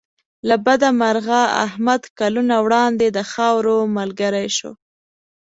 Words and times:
له 0.47 0.55
بده 0.65 0.89
مرغه 1.01 1.41
احمد 1.65 2.01
کلونه 2.19 2.55
وړاندې 2.65 3.07
د 3.11 3.19
خاورو 3.31 3.77
ملګری 3.97 4.47
شو. 4.57 4.71